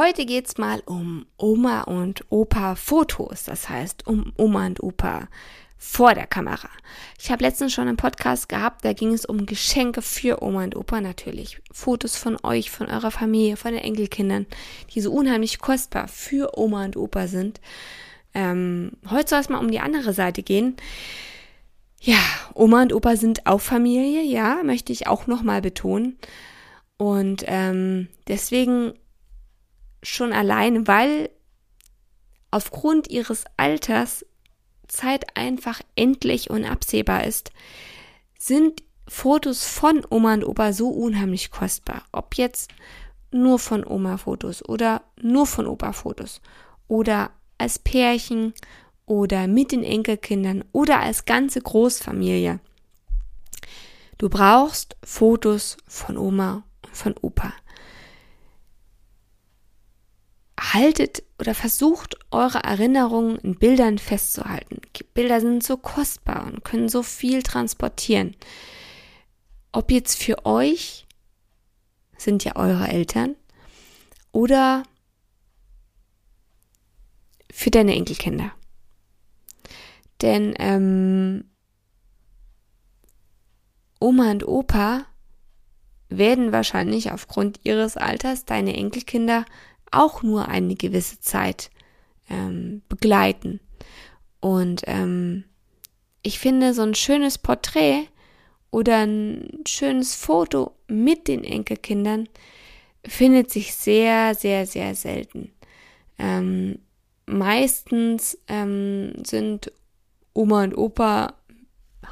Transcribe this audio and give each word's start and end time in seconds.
Heute 0.00 0.24
geht's 0.24 0.56
mal 0.56 0.82
um 0.86 1.26
Oma 1.36 1.82
und 1.82 2.24
Opa 2.30 2.74
Fotos, 2.74 3.44
das 3.44 3.68
heißt 3.68 4.06
um 4.06 4.32
Oma 4.38 4.64
und 4.64 4.82
Opa 4.82 5.28
vor 5.76 6.14
der 6.14 6.26
Kamera. 6.26 6.70
Ich 7.20 7.30
habe 7.30 7.44
letztens 7.44 7.74
schon 7.74 7.86
einen 7.86 7.98
Podcast 7.98 8.48
gehabt, 8.48 8.82
da 8.82 8.94
ging 8.94 9.12
es 9.12 9.26
um 9.26 9.44
Geschenke 9.44 10.00
für 10.00 10.42
Oma 10.42 10.64
und 10.64 10.74
Opa 10.74 11.02
natürlich. 11.02 11.60
Fotos 11.70 12.16
von 12.16 12.38
euch, 12.42 12.70
von 12.70 12.86
eurer 12.86 13.10
Familie, 13.10 13.58
von 13.58 13.72
den 13.72 13.82
Enkelkindern, 13.82 14.46
die 14.94 15.02
so 15.02 15.12
unheimlich 15.12 15.58
kostbar 15.58 16.08
für 16.08 16.56
Oma 16.58 16.86
und 16.86 16.96
Opa 16.96 17.26
sind. 17.26 17.60
Ähm, 18.32 18.92
heute 19.10 19.28
soll 19.28 19.40
es 19.40 19.50
mal 19.50 19.58
um 19.58 19.70
die 19.70 19.80
andere 19.80 20.14
Seite 20.14 20.42
gehen. 20.42 20.76
Ja, 22.00 22.20
Oma 22.54 22.80
und 22.80 22.94
Opa 22.94 23.16
sind 23.16 23.46
auch 23.46 23.60
Familie, 23.60 24.22
ja, 24.22 24.62
möchte 24.64 24.94
ich 24.94 25.08
auch 25.08 25.26
nochmal 25.26 25.60
betonen. 25.60 26.16
Und 26.96 27.44
ähm, 27.46 28.08
deswegen 28.28 28.94
schon 30.02 30.32
allein, 30.32 30.86
weil 30.86 31.30
aufgrund 32.50 33.08
ihres 33.08 33.44
Alters 33.56 34.24
Zeit 34.88 35.36
einfach 35.36 35.80
endlich 35.94 36.50
und 36.50 36.64
absehbar 36.64 37.24
ist, 37.24 37.52
sind 38.38 38.82
Fotos 39.06 39.64
von 39.64 40.04
Oma 40.08 40.34
und 40.34 40.44
Opa 40.44 40.72
so 40.72 40.88
unheimlich 40.88 41.50
kostbar. 41.50 42.04
Ob 42.12 42.36
jetzt 42.36 42.70
nur 43.30 43.58
von 43.58 43.84
Oma 43.84 44.16
Fotos 44.16 44.64
oder 44.68 45.02
nur 45.20 45.46
von 45.46 45.66
Opa 45.66 45.92
Fotos 45.92 46.40
oder 46.88 47.30
als 47.58 47.78
Pärchen 47.78 48.54
oder 49.06 49.46
mit 49.46 49.72
den 49.72 49.84
Enkelkindern 49.84 50.64
oder 50.72 51.00
als 51.00 51.24
ganze 51.24 51.60
Großfamilie. 51.60 52.60
Du 54.18 54.28
brauchst 54.28 54.96
Fotos 55.02 55.76
von 55.86 56.16
Oma 56.16 56.62
und 56.86 56.96
von 56.96 57.14
Opa 57.20 57.52
haltet 60.60 61.22
oder 61.38 61.54
versucht 61.54 62.16
eure 62.30 62.58
Erinnerungen 62.58 63.38
in 63.38 63.58
Bildern 63.58 63.98
festzuhalten. 63.98 64.80
Bilder 65.14 65.40
sind 65.40 65.62
so 65.62 65.76
kostbar 65.76 66.46
und 66.46 66.64
können 66.64 66.88
so 66.88 67.02
viel 67.02 67.42
transportieren. 67.42 68.36
Ob 69.72 69.90
jetzt 69.90 70.22
für 70.22 70.44
euch 70.44 71.06
sind 72.18 72.44
ja 72.44 72.56
eure 72.56 72.88
Eltern 72.88 73.36
oder 74.32 74.82
für 77.50 77.70
deine 77.70 77.94
Enkelkinder. 77.94 78.52
Denn 80.20 80.54
ähm, 80.58 81.44
Oma 83.98 84.30
und 84.30 84.46
Opa 84.46 85.06
werden 86.10 86.52
wahrscheinlich 86.52 87.12
aufgrund 87.12 87.60
ihres 87.62 87.96
Alters 87.96 88.44
deine 88.44 88.76
Enkelkinder 88.76 89.46
auch 89.90 90.22
nur 90.22 90.48
eine 90.48 90.74
gewisse 90.74 91.20
Zeit 91.20 91.70
ähm, 92.28 92.82
begleiten. 92.88 93.60
Und 94.40 94.82
ähm, 94.86 95.44
ich 96.22 96.38
finde, 96.38 96.74
so 96.74 96.82
ein 96.82 96.94
schönes 96.94 97.38
Porträt 97.38 98.08
oder 98.70 98.98
ein 98.98 99.62
schönes 99.66 100.14
Foto 100.14 100.72
mit 100.86 101.28
den 101.28 101.44
Enkelkindern 101.44 102.28
findet 103.04 103.50
sich 103.50 103.74
sehr, 103.74 104.34
sehr, 104.34 104.66
sehr 104.66 104.94
selten. 104.94 105.52
Ähm, 106.18 106.78
meistens 107.26 108.38
ähm, 108.48 109.12
sind 109.24 109.72
Oma 110.34 110.64
und 110.64 110.76
Opa 110.76 111.34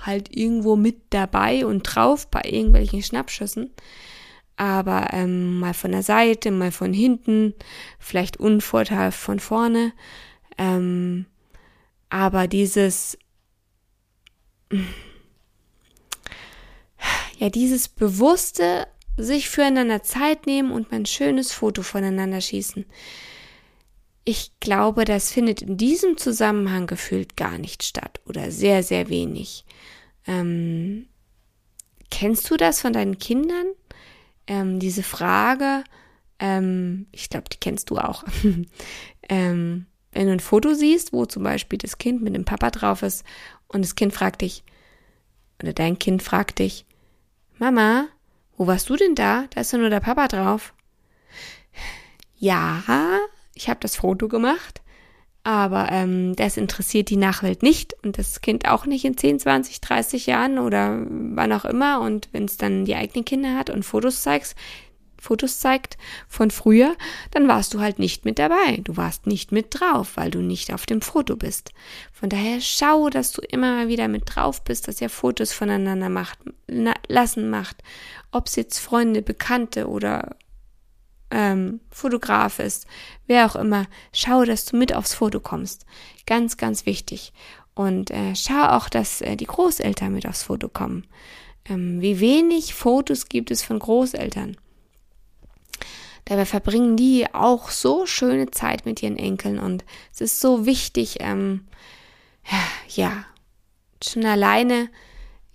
halt 0.05 0.34
irgendwo 0.37 0.77
mit 0.77 1.00
dabei 1.10 1.66
und 1.66 1.83
drauf 1.83 2.28
bei 2.31 2.43
irgendwelchen 2.45 3.03
Schnappschüssen 3.03 3.71
aber 4.59 5.09
ähm, 5.13 5.61
mal 5.61 5.73
von 5.73 5.93
der 5.93 6.03
Seite, 6.03 6.51
mal 6.51 6.73
von 6.73 6.93
hinten, 6.93 7.55
vielleicht 7.99 8.39
unvorteilhaft 8.39 9.19
von 9.19 9.39
vorne. 9.39 9.93
Ähm, 10.59 11.27
aber 12.11 12.49
dieses, 12.49 13.17
ja, 17.39 17.49
dieses 17.51 17.89
bewusste 17.89 18.89
sich 19.17 19.49
füreinander 19.49 20.03
Zeit 20.03 20.47
nehmen 20.47 20.73
und 20.73 20.93
ein 20.93 21.07
schönes 21.07 21.53
Foto 21.53 21.83
voneinander 21.83 22.41
schießen. 22.41 22.85
Ich 24.25 24.51
glaube, 24.61 25.05
das 25.05 25.33
findet 25.33 25.63
in 25.63 25.77
diesem 25.77 26.17
Zusammenhang 26.17 26.87
gefühlt 26.87 27.37
gar 27.37 27.59
nicht 27.59 27.83
statt 27.83 28.21
oder 28.27 28.51
sehr, 28.51 28.83
sehr 28.83 29.09
wenig. 29.09 29.65
Ähm, 30.27 31.09
kennst 32.11 32.51
du 32.51 32.57
das 32.57 32.81
von 32.81 32.93
deinen 32.93 33.19
Kindern? 33.19 33.67
Ähm, 34.48 34.81
diese 34.81 35.04
Frage, 35.04 35.84
ähm, 36.41 37.06
ich 37.12 37.31
glaube, 37.31 37.48
die 37.53 37.59
kennst 37.59 37.91
du 37.91 37.98
auch. 37.98 38.25
ähm, 39.28 39.86
wenn 40.12 40.26
du 40.26 40.32
ein 40.32 40.41
Foto 40.41 40.75
siehst, 40.75 41.12
wo 41.12 41.26
zum 41.26 41.44
Beispiel 41.44 41.78
das 41.78 41.98
Kind 41.98 42.22
mit 42.22 42.34
dem 42.34 42.44
Papa 42.44 42.70
drauf 42.70 43.03
ist 43.03 43.25
und 43.69 43.82
das 43.82 43.94
Kind 43.94 44.12
fragt 44.12 44.41
dich, 44.41 44.64
oder 45.62 45.72
dein 45.72 45.98
Kind 45.98 46.22
fragt 46.22 46.59
dich, 46.59 46.86
Mama, 47.59 48.09
wo 48.56 48.66
warst 48.66 48.88
du 48.88 48.97
denn 48.97 49.14
da? 49.14 49.47
Da 49.50 49.60
ist 49.60 49.72
ja 49.72 49.78
nur 49.78 49.91
der 49.91 50.00
Papa 50.00 50.28
drauf. 50.28 50.75
Ja, 52.36 52.82
ich 53.54 53.69
habe 53.69 53.80
das 53.80 53.97
Foto 53.97 54.28
gemacht, 54.28 54.80
aber 55.48 55.88
ähm, 55.91 56.36
das 56.36 56.59
interessiert 56.59 57.09
die 57.09 57.16
Nachwelt 57.16 57.62
nicht 57.62 57.94
und 58.04 58.19
das 58.19 58.42
Kind 58.42 58.69
auch 58.69 58.84
nicht 58.84 59.06
in 59.06 59.16
10, 59.16 59.41
20, 59.41 59.81
30 59.81 60.26
Jahren 60.26 60.59
oder 60.59 61.06
wann 61.09 61.54
auch 61.54 61.64
immer. 61.64 62.03
Und 62.03 62.28
wenn 62.32 62.44
es 62.44 62.59
dann 62.59 62.84
die 62.84 62.94
eigenen 62.94 63.25
Kinder 63.25 63.56
hat 63.56 63.70
und 63.70 63.82
Fotos 63.82 64.22
zeigst, 64.22 64.56
Fotos 65.19 65.59
zeigt 65.59 65.97
von 66.28 66.50
früher, 66.50 66.94
dann 67.31 67.48
warst 67.48 67.72
du 67.72 67.81
halt 67.81 67.98
nicht 67.98 68.26
mit 68.26 68.38
dabei. 68.38 68.82
Du 68.84 68.98
warst 68.98 69.26
nicht 69.26 69.50
mit 69.50 69.69
drauf, 69.70 70.19
weil 70.19 70.31
du 70.31 70.42
nicht 70.42 70.75
auf 70.75 70.84
dem 70.84 71.00
Foto 71.00 71.34
bist. 71.34 71.72
Von 72.12 72.28
daher 72.28 72.60
schau, 72.60 73.09
dass 73.09 73.32
du 73.32 73.41
immer 73.41 73.88
wieder 73.88 74.06
mit 74.06 74.25
drauf 74.26 74.62
bist, 74.65 74.86
dass 74.86 75.00
ihr 75.00 75.09
Fotos 75.09 75.54
voneinander 75.54 76.10
macht, 76.10 76.41
lassen 76.66 77.48
macht. 77.48 77.78
Ob 78.32 78.48
es 78.48 78.56
jetzt 78.56 78.80
Freunde, 78.80 79.22
Bekannte 79.22 79.88
oder 79.88 80.36
ähm, 81.31 81.81
Fotograf 81.91 82.59
ist, 82.59 82.87
wer 83.27 83.47
auch 83.47 83.56
immer, 83.56 83.87
schau, 84.12 84.44
dass 84.44 84.65
du 84.65 84.77
mit 84.77 84.94
aufs 84.94 85.15
Foto 85.15 85.41
kommst. 85.41 85.87
Ganz, 86.27 86.56
ganz 86.56 86.87
wichtig. 86.87 87.33
Und 87.75 88.11
äh, 88.11 88.34
schau 88.34 88.69
auch, 88.71 88.89
dass 88.89 89.21
äh, 89.21 89.37
die 89.37 89.47
Großeltern 89.47 90.12
mit 90.12 90.27
aufs 90.27 90.44
Foto 90.44 90.69
kommen. 90.69 91.06
Ähm, 91.69 92.00
wie 92.00 92.21
wenig 92.21 92.75
Fotos 92.75 93.28
gibt 93.28 93.50
es 93.50 93.62
von 93.62 93.78
Großeltern? 93.78 94.56
Dabei 96.25 96.45
verbringen 96.45 96.97
die 96.97 97.27
auch 97.33 97.71
so 97.71 98.04
schöne 98.04 98.51
Zeit 98.51 98.84
mit 98.84 99.03
ihren 99.03 99.16
Enkeln 99.16 99.59
und 99.59 99.84
es 100.13 100.21
ist 100.21 100.41
so 100.41 100.66
wichtig, 100.66 101.19
ähm, 101.21 101.66
ja, 102.89 103.25
schon 104.04 104.27
alleine 104.27 104.91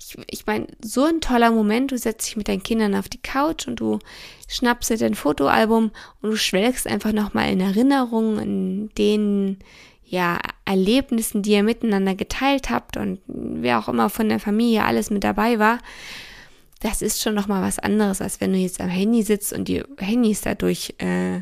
ich, 0.04 0.18
ich 0.30 0.46
meine, 0.46 0.68
so 0.84 1.06
ein 1.06 1.22
toller 1.22 1.52
Moment, 1.52 1.92
du 1.92 1.98
setzt 1.98 2.28
dich 2.28 2.38
mit 2.38 2.48
deinen 2.48 2.64
Kindern 2.64 2.96
auf 2.96 3.10
die 3.10 3.22
Couch 3.22 3.68
und 3.68 3.80
du 3.80 4.00
schnappst 4.48 4.90
dir 4.90 4.98
dein 4.98 5.16
Fotoalbum 5.16 5.92
und 6.22 6.30
du 6.30 6.36
schwelgst 6.36 6.88
einfach 6.88 7.12
nochmal 7.12 7.52
in 7.52 7.62
Erinnerungen, 7.62 8.40
in 8.40 8.90
den 8.98 9.58
ja, 10.06 10.40
Erlebnissen, 10.66 11.42
die 11.42 11.52
ihr 11.52 11.64
miteinander 11.64 12.16
geteilt 12.16 12.70
habt 12.70 12.98
und 12.98 13.20
wer 13.28 13.80
auch 13.80 13.88
immer 13.88 14.10
von 14.10 14.30
der 14.30 14.40
Familie 14.40 14.84
alles 14.84 15.10
mit 15.10 15.24
dabei 15.24 15.60
war. 15.60 15.80
Das 16.82 17.02
ist 17.02 17.22
schon 17.22 17.34
nochmal 17.34 17.62
was 17.62 17.80
anderes, 17.80 18.22
als 18.22 18.42
wenn 18.42 18.52
du 18.52 18.60
jetzt 18.60 18.82
am 18.82 18.90
Handy 18.90 19.24
sitzt 19.24 19.54
und 19.54 19.68
die 19.68 19.84
Handys 19.98 20.42
dadurch 20.42 20.94
äh, 21.00 21.38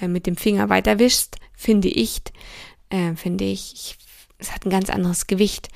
äh, 0.00 0.06
mit 0.06 0.26
dem 0.26 0.36
Finger 0.36 0.68
weiter 0.68 0.98
wischst, 0.98 1.36
finde 1.54 1.88
ich, 1.88 2.20
äh, 2.90 3.14
finde 3.14 3.44
ich, 3.44 3.74
ich 3.74 3.98
es 4.38 4.52
hat 4.52 4.64
ein 4.64 4.70
ganz 4.70 4.88
anderes 4.88 5.26
Gewicht. 5.26 5.68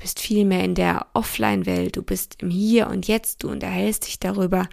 Bist 0.00 0.18
viel 0.18 0.44
mehr 0.44 0.64
in 0.64 0.74
der 0.74 1.06
Offline-Welt, 1.12 1.96
du 1.96 2.02
bist 2.02 2.42
im 2.42 2.50
Hier 2.50 2.88
und 2.88 3.06
Jetzt, 3.06 3.42
du 3.42 3.50
unterhältst 3.50 4.06
dich 4.06 4.18
darüber 4.18 4.68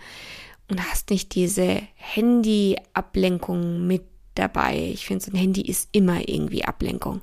und 0.70 0.82
hast 0.90 1.10
nicht 1.10 1.36
diese 1.36 1.82
Handy-Ablenkung 1.96 3.86
mit 3.86 4.04
dabei. 4.36 4.90
Ich 4.94 5.06
finde, 5.06 5.26
so 5.26 5.32
ein 5.32 5.38
Handy 5.38 5.62
ist 5.62 5.90
immer 5.92 6.28
irgendwie 6.28 6.66
Ablenkung. 6.66 7.22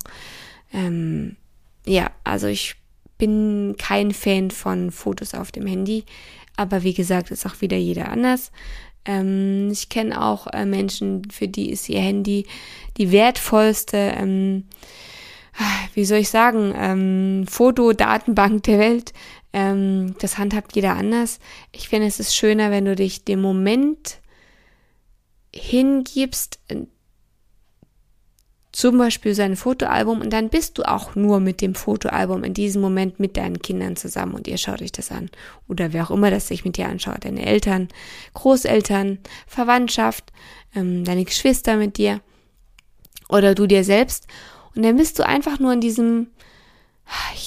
Ähm, 0.72 1.36
ja, 1.86 2.10
also 2.24 2.46
ich 2.46 2.76
bin 3.18 3.76
kein 3.78 4.12
Fan 4.12 4.50
von 4.50 4.90
Fotos 4.90 5.34
auf 5.34 5.52
dem 5.52 5.66
Handy, 5.66 6.04
aber 6.56 6.82
wie 6.82 6.94
gesagt, 6.94 7.30
ist 7.30 7.46
auch 7.46 7.60
wieder 7.60 7.76
jeder 7.76 8.08
anders. 8.10 8.50
Ähm, 9.04 9.70
ich 9.70 9.88
kenne 9.88 10.22
auch 10.22 10.46
äh, 10.48 10.64
Menschen, 10.64 11.30
für 11.30 11.48
die 11.48 11.70
ist 11.70 11.88
ihr 11.88 12.00
Handy 12.00 12.46
die 12.96 13.12
wertvollste, 13.12 13.96
ähm, 14.16 14.64
wie 15.94 16.04
soll 16.04 16.18
ich 16.18 16.30
sagen, 16.30 16.74
ähm, 16.76 17.46
Fotodatenbank 17.48 18.64
der 18.64 18.78
Welt. 18.78 19.12
Ähm, 19.52 20.16
das 20.20 20.38
handhabt 20.38 20.74
jeder 20.74 20.96
anders. 20.96 21.38
Ich 21.72 21.88
finde, 21.88 22.06
es 22.06 22.20
ist 22.20 22.34
schöner, 22.34 22.70
wenn 22.70 22.84
du 22.84 22.96
dich 22.96 23.24
dem 23.24 23.40
Moment 23.40 24.18
hingibst, 25.54 26.58
zum 28.74 28.98
Beispiel 28.98 29.36
sein 29.36 29.54
Fotoalbum 29.54 30.20
und 30.20 30.32
dann 30.32 30.48
bist 30.48 30.78
du 30.78 30.82
auch 30.82 31.14
nur 31.14 31.38
mit 31.38 31.60
dem 31.60 31.76
Fotoalbum 31.76 32.42
in 32.42 32.54
diesem 32.54 32.82
Moment 32.82 33.20
mit 33.20 33.36
deinen 33.36 33.62
Kindern 33.62 33.94
zusammen 33.94 34.34
und 34.34 34.48
ihr 34.48 34.58
schaut 34.58 34.82
euch 34.82 34.90
das 34.90 35.12
an. 35.12 35.30
Oder 35.68 35.92
wer 35.92 36.02
auch 36.02 36.10
immer 36.10 36.32
das 36.32 36.48
sich 36.48 36.64
mit 36.64 36.76
dir 36.76 36.88
anschaut. 36.88 37.24
Deine 37.24 37.46
Eltern, 37.46 37.86
Großeltern, 38.34 39.20
Verwandtschaft, 39.46 40.32
ähm, 40.74 41.04
deine 41.04 41.24
Geschwister 41.24 41.76
mit 41.76 41.98
dir 41.98 42.20
oder 43.28 43.54
du 43.54 43.68
dir 43.68 43.84
selbst. 43.84 44.26
Und 44.74 44.82
dann 44.82 44.96
bist 44.96 45.18
du 45.18 45.26
einfach 45.26 45.58
nur 45.58 45.72
in 45.72 45.80
diesem, 45.80 46.28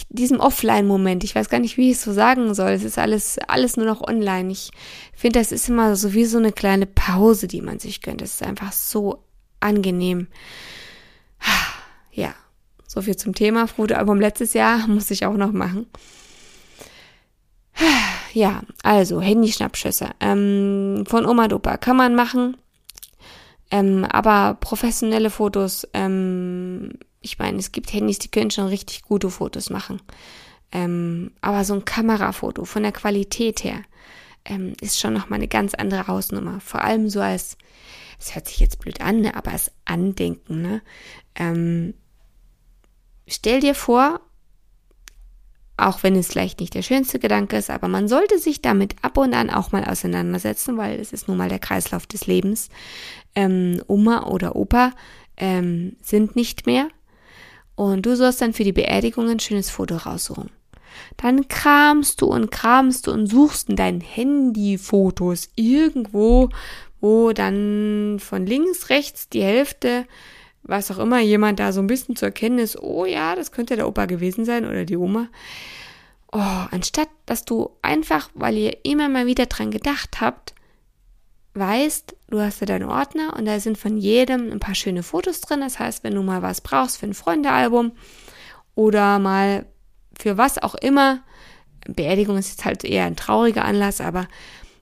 diesem 0.09 0.39
Offline-Moment. 0.39 1.24
Ich 1.24 1.35
weiß 1.35 1.50
gar 1.50 1.59
nicht, 1.59 1.77
wie 1.77 1.91
ich 1.91 1.97
es 1.97 2.03
so 2.03 2.13
sagen 2.13 2.53
soll. 2.53 2.71
Es 2.71 2.83
ist 2.83 2.97
alles, 2.97 3.38
alles 3.47 3.77
nur 3.77 3.85
noch 3.85 4.01
online. 4.01 4.51
Ich 4.51 4.71
finde, 5.13 5.39
das 5.39 5.51
ist 5.51 5.69
immer 5.69 5.95
so 5.95 6.13
wie 6.13 6.25
so 6.25 6.38
eine 6.38 6.51
kleine 6.51 6.85
Pause, 6.85 7.47
die 7.47 7.62
man 7.62 7.79
sich 7.79 8.01
gönnt. 8.01 8.21
Das 8.21 8.35
ist 8.35 8.44
einfach 8.44 8.71
so 8.71 9.24
angenehm. 9.59 10.27
Ja, 12.12 12.33
so 12.88 13.01
viel 13.01 13.15
zum 13.15 13.35
Thema. 13.35 13.68
Fotoalbum 13.68 14.19
letztes 14.19 14.53
Jahr 14.53 14.88
muss 14.88 15.12
ich 15.12 15.25
auch 15.25 15.38
noch 15.38 15.51
machen. 15.51 15.88
Ja, 18.33 18.62
also 18.83 19.21
Handyschnappschüsse. 19.21 20.09
Ähm, 20.19 21.06
von 21.07 21.25
Oma 21.25 21.45
und 21.45 21.53
Opa 21.53 21.77
kann 21.77 21.97
man 21.97 22.15
machen. 22.15 22.57
Ähm, 23.71 24.06
aber 24.06 24.57
professionelle 24.59 25.30
Fotos, 25.30 25.88
ähm, 25.94 26.94
ich 27.27 27.39
meine, 27.39 27.57
es 27.57 27.74
gibt 27.74 27.91
Handys, 27.91 28.19
die 28.19 28.31
können 28.31 28.51
schon 28.51 28.68
richtig 28.68 29.01
gute 29.01 29.29
Fotos 29.29 29.69
machen. 29.69 30.01
Ähm, 30.71 31.31
aber 31.41 31.65
so 31.65 31.74
ein 31.74 31.83
Kamerafoto 31.83 32.63
von 32.63 32.83
der 32.83 32.94
Qualität 32.94 33.65
her 33.65 33.83
ähm, 34.45 34.74
ist 34.79 34.97
schon 34.97 35.13
nochmal 35.13 35.39
eine 35.39 35.50
ganz 35.50 35.74
andere 35.74 36.07
Hausnummer. 36.07 36.62
Vor 36.62 36.81
allem 36.83 37.09
so 37.09 37.19
als, 37.19 37.57
es 38.18 38.33
hört 38.33 38.47
sich 38.47 38.59
jetzt 38.59 38.79
blöd 38.79 39.01
an, 39.01 39.19
ne, 39.19 39.35
aber 39.35 39.51
als 39.51 39.71
Andenken. 39.83 40.62
Ne? 40.62 40.81
Ähm, 41.35 41.94
stell 43.27 43.59
dir 43.59 43.75
vor, 43.75 44.21
auch 45.75 46.01
wenn 46.03 46.15
es 46.15 46.27
vielleicht 46.27 46.62
nicht 46.62 46.75
der 46.75 46.81
schönste 46.81 47.19
Gedanke 47.19 47.57
ist, 47.57 47.69
aber 47.69 47.89
man 47.89 48.07
sollte 48.07 48.39
sich 48.39 48.62
damit 48.62 48.95
ab 49.03 49.18
und 49.18 49.33
an 49.33 49.50
auch 49.50 49.73
mal 49.73 49.83
auseinandersetzen, 49.83 50.77
weil 50.77 50.97
es 50.97 51.12
ist 51.12 51.27
nun 51.27 51.38
mal 51.38 51.50
der 51.50 51.59
Kreislauf 51.59 52.07
des 52.07 52.25
Lebens. 52.25 52.69
Ähm, 53.35 53.83
Oma 53.88 54.27
oder 54.27 54.56
Opa 54.56 54.94
ähm, 55.35 55.97
sind 56.01 56.38
nicht 56.38 56.65
mehr 56.65 56.88
und 57.77 58.06
du 58.06 58.18
sollst 58.18 58.41
dann 58.41 58.51
für 58.51 58.65
die 58.65 58.74
Beerdigung 58.74 59.29
ein 59.29 59.39
schönes 59.39 59.69
Foto 59.69 59.95
raussuchen. 59.95 60.50
Dann 61.15 61.47
kramst 61.47 62.21
du 62.21 62.25
und 62.25 62.51
kramst 62.51 63.07
du 63.07 63.12
und 63.12 63.27
suchst 63.27 63.69
in 63.69 63.77
deinen 63.77 64.01
Handyfotos 64.01 65.50
irgendwo, 65.56 66.50
wo 67.00 67.31
dann 67.31 68.18
von 68.19 68.45
links, 68.45 68.89
rechts 68.89 69.29
die 69.29 69.44
Hälfte 69.44 70.06
was 70.68 70.91
auch 70.91 71.00
immer, 71.00 71.19
jemand 71.19 71.59
da 71.59 71.71
so 71.71 71.79
ein 71.79 71.88
bisschen 71.88 72.15
zu 72.15 72.25
erkennen 72.25 72.59
ist, 72.59 72.77
oh 72.81 73.06
ja, 73.06 73.35
das 73.35 73.51
könnte 73.51 73.75
der 73.75 73.88
Opa 73.88 74.06
gewesen 74.06 74.45
sein 74.45 74.65
oder 74.65 74.85
die 74.85 74.97
Oma. 74.97 75.30
Oh, 76.31 76.65
anstatt 76.71 77.09
dass 77.25 77.45
du 77.45 77.71
einfach, 77.81 78.30
weil 78.33 78.57
ihr 78.57 78.77
immer 78.83 79.09
mal 79.09 79.25
wieder 79.25 79.45
dran 79.45 79.71
gedacht 79.71 80.19
habt, 80.19 80.53
weißt, 81.57 82.15
du 82.30 82.42
hast 82.42 82.59
ja 82.62 82.68
deinen 82.68 82.89
Ordner 82.89 83.36
und 83.38 83.45
da 83.45 83.59
sind 83.59 83.77
von 83.77 83.98
jedem 83.98 84.51
ein 84.51 84.59
paar 84.59 84.75
schöne 84.75 85.04
Fotos 85.04 85.42
drin. 85.42 85.62
Das 85.62 85.80
heißt, 85.80 86.04
wenn 86.04 86.15
du 86.15 86.21
mal 86.21 86.42
was 86.42 86.62
brauchst 86.62 86.98
für 86.98 87.06
ein 87.06 87.13
Freundealbum 87.13 87.92
oder 88.75 89.19
mal 89.19 89.65
für 90.19 90.38
was 90.38 90.57
auch 90.57 90.75
immer, 90.75 91.21
Beerdigung 91.88 92.38
ist 92.38 92.50
jetzt 92.50 92.65
halt 92.65 92.83
eher 92.83 93.06
ein 93.06 93.15
trauriger 93.15 93.65
Anlass, 93.65 94.01
aber 94.01 94.27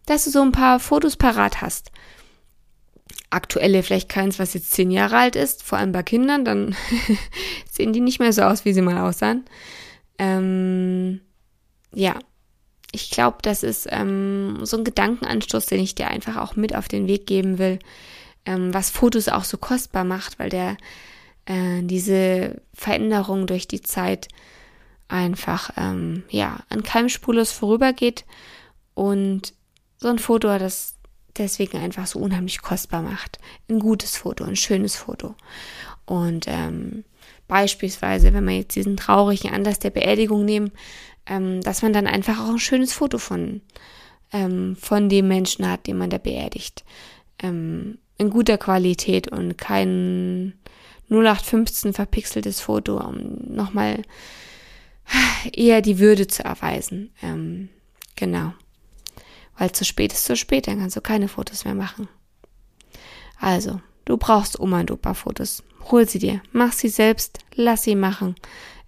dass 0.06 0.26
du 0.26 0.30
so 0.32 0.42
ein 0.42 0.52
paar 0.52 0.80
Fotos 0.80 1.18
parat 1.18 1.62
hast 1.62 1.92
aktuelle 3.36 3.84
vielleicht 3.84 4.10
keins, 4.10 4.40
was 4.40 4.54
jetzt 4.54 4.72
zehn 4.72 4.92
Jahre 4.92 5.18
alt 5.18 5.36
ist, 5.36 5.62
vor 5.62 5.78
allem 5.78 5.92
bei 5.92 6.04
Kindern, 6.04 6.46
dann 6.46 6.76
sehen 7.72 7.94
die 7.94 8.00
nicht 8.00 8.20
mehr 8.20 8.34
so 8.34 8.44
aus, 8.44 8.66
wie 8.66 8.74
sie 8.74 8.82
mal 8.82 8.98
aussahen. 8.98 9.46
Ähm, 10.18 11.22
ja, 11.94 12.16
ich 12.96 13.10
glaube, 13.10 13.38
das 13.42 13.62
ist 13.62 13.88
ähm, 13.92 14.60
so 14.64 14.78
ein 14.78 14.84
Gedankenanstoß, 14.86 15.66
den 15.66 15.82
ich 15.82 15.96
dir 15.96 16.08
einfach 16.08 16.38
auch 16.38 16.56
mit 16.56 16.74
auf 16.76 16.88
den 16.88 17.08
Weg 17.08 17.28
geben 17.28 17.58
will, 17.58 17.80
ähm, 18.46 18.74
was 18.74 18.90
Fotos 18.90 19.28
auch 19.28 19.44
so 19.44 19.58
kostbar 19.58 20.06
macht, 20.06 20.40
weil 20.40 20.50
der 20.50 20.78
äh, 21.46 21.82
diese 21.82 22.62
Veränderung 22.74 23.48
durch 23.48 23.68
die 23.68 23.82
Zeit 23.82 24.30
einfach 25.10 25.72
ähm, 25.78 26.24
ja 26.30 26.60
an 26.70 26.84
keinem 26.84 27.10
spurlos 27.10 27.52
vorübergeht 27.52 28.26
und 28.94 29.54
so 29.98 30.08
ein 30.08 30.20
Foto, 30.20 30.58
das 30.58 30.96
deswegen 31.38 31.78
einfach 31.78 32.08
so 32.08 32.20
unheimlich 32.20 32.62
kostbar 32.62 33.02
macht. 33.02 33.40
Ein 33.70 33.80
gutes 33.80 34.16
Foto, 34.16 34.46
ein 34.46 34.56
schönes 34.56 34.96
Foto. 34.96 35.36
Und 36.06 36.46
ähm, 36.48 37.04
beispielsweise, 37.48 38.34
wenn 38.34 38.46
wir 38.46 38.56
jetzt 38.56 38.76
diesen 38.76 38.96
traurigen 38.96 39.52
Anlass 39.52 39.80
der 39.80 39.90
Beerdigung 39.90 40.46
nehmen, 40.46 40.72
ähm, 41.28 41.62
dass 41.62 41.82
man 41.82 41.94
dann 41.94 42.08
einfach 42.08 42.40
auch 42.40 42.50
ein 42.50 42.60
schönes 42.60 42.94
Foto 42.94 43.18
von, 43.18 43.62
ähm, 44.32 44.76
von 44.76 45.10
dem 45.10 45.28
Menschen 45.28 45.70
hat, 45.70 45.88
den 45.88 45.98
man 45.98 46.10
da 46.10 46.18
beerdigt. 46.18 46.84
Ähm, 47.40 47.98
in 48.18 48.30
guter 48.30 48.58
Qualität 48.58 49.28
und 49.32 49.58
kein 49.58 50.54
0815 51.10 51.94
verpixeltes 51.94 52.62
Foto, 52.62 52.98
um 52.98 53.38
nochmal 53.48 54.02
eher 55.54 55.82
die 55.82 56.00
Würde 56.00 56.28
zu 56.28 56.44
erweisen. 56.44 57.12
Ähm, 57.22 57.70
genau. 58.16 58.54
Weil 59.58 59.72
zu 59.72 59.86
spät 59.86 60.14
ist 60.14 60.26
zu 60.26 60.36
spät, 60.36 60.68
dann 60.68 60.80
kannst 60.80 60.96
du 60.96 61.02
keine 61.02 61.28
Fotos 61.28 61.66
mehr 61.66 61.76
machen. 61.76 62.08
Also, 63.40 63.80
du 64.06 64.18
brauchst 64.18 64.60
Oma 64.60 64.82
und 64.82 64.92
Opa 64.92 65.14
Fotos. 65.14 65.64
Hol 65.92 66.08
sie 66.10 66.20
dir, 66.20 66.42
mach 66.52 66.74
sie 66.74 66.90
selbst, 66.90 67.40
lass 67.54 67.84
sie 67.84 67.96
machen. 67.96 68.36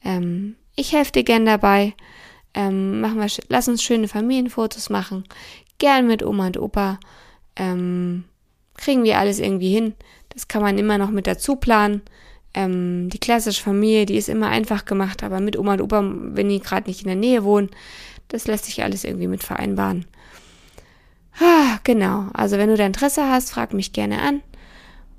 Ähm, 0.03 0.55
ich 0.77 0.93
helfe 0.93 1.11
dir 1.11 1.23
gern 1.23 1.45
dabei. 1.45 1.93
Ähm, 2.53 3.01
machen 3.01 3.19
wir, 3.19 3.27
lass 3.49 3.67
uns 3.67 3.83
schöne 3.83 4.07
Familienfotos 4.07 4.89
machen. 4.89 5.25
Gern 5.79 6.07
mit 6.07 6.23
Oma 6.23 6.47
und 6.47 6.57
Opa. 6.57 6.99
Ähm, 7.57 8.23
kriegen 8.77 9.03
wir 9.03 9.19
alles 9.19 9.39
irgendwie 9.39 9.73
hin. 9.73 9.93
Das 10.29 10.47
kann 10.47 10.61
man 10.61 10.77
immer 10.77 10.97
noch 10.97 11.09
mit 11.09 11.27
dazu 11.27 11.57
planen. 11.57 12.01
Ähm, 12.53 13.09
die 13.09 13.19
klassische 13.19 13.61
Familie, 13.61 14.05
die 14.05 14.15
ist 14.15 14.29
immer 14.29 14.47
einfach 14.47 14.85
gemacht, 14.85 15.23
aber 15.23 15.39
mit 15.39 15.57
Oma 15.57 15.73
und 15.73 15.81
Opa, 15.81 16.01
wenn 16.03 16.49
die 16.49 16.59
gerade 16.59 16.87
nicht 16.87 17.01
in 17.01 17.07
der 17.07 17.15
Nähe 17.15 17.43
wohnen, 17.43 17.69
das 18.29 18.47
lässt 18.47 18.65
sich 18.65 18.83
alles 18.83 19.03
irgendwie 19.03 19.27
mit 19.27 19.43
vereinbaren. 19.43 20.05
Ah, 21.39 21.79
genau, 21.83 22.29
also 22.33 22.57
wenn 22.57 22.69
du 22.69 22.77
da 22.77 22.85
Interesse 22.85 23.29
hast, 23.29 23.51
frag 23.51 23.73
mich 23.73 23.93
gerne 23.93 24.21
an. 24.21 24.41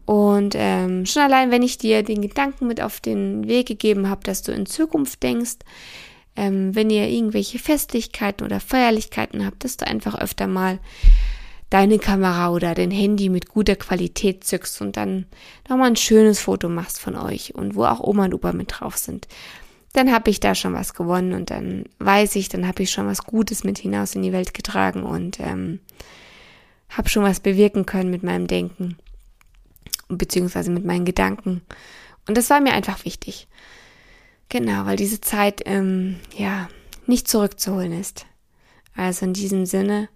Und 0.09 0.55
ähm, 0.57 1.05
schon 1.05 1.25
allein, 1.25 1.51
wenn 1.51 1.61
ich 1.61 1.77
dir 1.77 2.03
den 2.03 2.23
Gedanken 2.23 2.67
mit 2.67 2.81
auf 2.81 2.99
den 2.99 3.47
Weg 3.47 3.69
gegeben 3.69 4.09
habe, 4.09 4.25
dass 4.25 4.41
du 4.41 4.53
in 4.53 4.65
Zukunft 4.65 5.23
denkst, 5.23 5.57
ähm, 6.35 6.75
wenn 6.75 6.89
ihr 6.89 7.11
irgendwelche 7.11 7.59
Festlichkeiten 7.59 8.43
oder 8.43 8.59
Feierlichkeiten 8.59 9.45
habt, 9.45 9.65
dass 9.65 9.77
du 9.77 9.87
einfach 9.87 10.19
öfter 10.19 10.47
mal 10.47 10.79
deine 11.69 11.99
Kamera 11.99 12.49
oder 12.53 12.75
dein 12.75 12.91
Handy 12.91 13.29
mit 13.29 13.51
guter 13.51 13.77
Qualität 13.77 14.45
zückst 14.45 14.81
und 14.81 14.97
dann 14.97 15.27
nochmal 15.69 15.89
ein 15.89 15.97
schönes 15.97 16.41
Foto 16.41 16.71
machst 16.71 16.99
von 16.99 17.15
euch 17.15 17.55
und 17.55 17.75
wo 17.75 17.85
auch 17.85 18.01
Oma 18.01 18.25
und 18.25 18.35
Opa 18.35 18.55
mit 18.55 18.81
drauf 18.81 18.97
sind. 18.97 19.29
Dann 19.93 20.11
habe 20.11 20.31
ich 20.31 20.41
da 20.41 20.55
schon 20.55 20.73
was 20.73 20.95
gewonnen 20.95 21.35
und 21.35 21.51
dann 21.51 21.85
weiß 21.99 22.35
ich, 22.37 22.49
dann 22.49 22.67
habe 22.67 22.83
ich 22.83 22.91
schon 22.91 23.07
was 23.07 23.25
Gutes 23.25 23.63
mit 23.63 23.77
hinaus 23.77 24.15
in 24.15 24.23
die 24.23 24.33
Welt 24.33 24.55
getragen 24.55 25.03
und 25.03 25.39
ähm, 25.39 25.81
habe 26.89 27.11
schon 27.11 27.25
was 27.25 27.41
bewirken 27.41 27.85
können 27.85 28.11
mit 28.11 28.23
meinem 28.23 28.47
Denken 28.47 28.97
beziehungsweise 30.09 30.71
mit 30.71 30.85
meinen 30.85 31.05
Gedanken. 31.05 31.63
Und 32.27 32.37
das 32.37 32.51
war 32.51 32.61
mir 32.61 32.73
einfach 32.73 33.05
wichtig. 33.05 33.49
Genau, 34.49 34.87
weil 34.87 34.97
diese 34.97 35.21
Zeit 35.21 35.63
ähm, 35.67 36.19
ja 36.37 36.69
nicht 37.07 37.29
zurückzuholen 37.29 37.93
ist. 37.93 38.27
Also 38.95 39.27
in 39.27 39.33
diesem 39.33 39.67
Sinne 39.67 40.09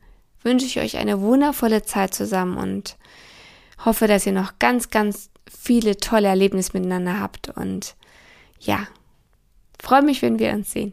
wünsche 0.43 0.67
ich 0.67 0.81
euch 0.81 0.97
eine 0.97 1.21
wundervolle 1.21 1.83
Zeit 1.83 2.15
zusammen 2.15 2.57
und 2.57 2.97
hoffe, 3.85 4.07
dass 4.07 4.27
ihr 4.27 4.33
noch 4.33 4.59
ganz, 4.59 4.91
ganz 4.91 5.31
viele 5.47 5.97
tolle 5.97 6.29
Erlebnisse 6.29 6.73
miteinander 6.75 7.21
habt 7.21 7.51
und 7.51 7.95
ja, 8.59 8.87
Freue 9.83 10.03
mich, 10.03 10.23
wenn 10.23 10.39
wir 10.39 10.53
uns 10.53 10.71
sehen. 10.71 10.93